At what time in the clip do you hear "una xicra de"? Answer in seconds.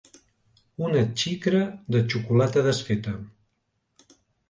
0.85-2.01